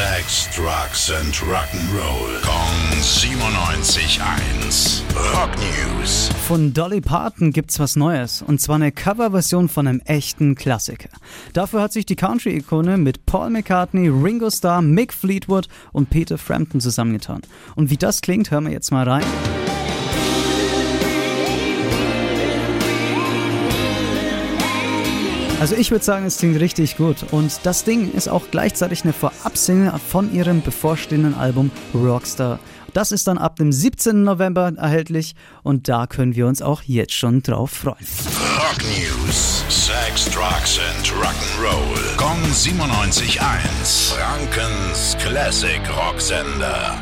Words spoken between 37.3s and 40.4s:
drauf freuen. Rock News. Sex,